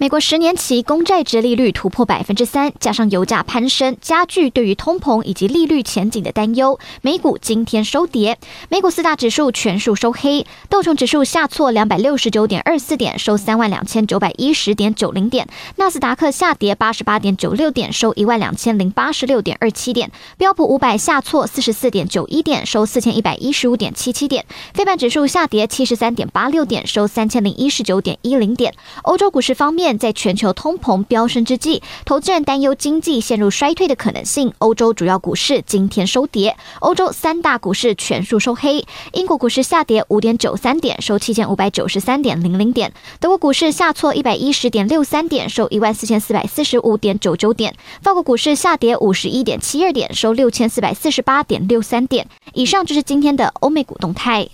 [0.00, 6.78] 美国十年期公债殖利率突破百分之三，加上油价攀升，加剧对于通膨以及利率前景的担忧。
[7.02, 8.38] 美股今天收跌，
[8.68, 28.72] 美股四大指数全数收黑，道琼指数下挫两百六十九点二四点，收三万两千九百一十点九零点；纳斯达克下跌八十八点九六点，收一万两千零八十六点二七点；标普五百下挫四十四点九一点，收四千一百一十五点七七点；非半指数下跌七十三点八六点，收三千零一十九点一零点。
[29.02, 34.52] 欧洲股市方面在全球通膨飙升之际，投资人担忧经济陷入衰退的可能性。
[34.58, 38.84] 欧洲主要股市今天收跌，欧洲三大股市全数收黑。
[39.12, 52.26] 英国股市下跌五点九三点，收七千五百九十三点零零点；德国股市下挫一百一十点六三点，收一万四千四百四十五点九九点；法国股市下跌五十一点七二点，收六千四百四十八点六三点。
[52.54, 54.48] 以上就是今天的欧美股动态。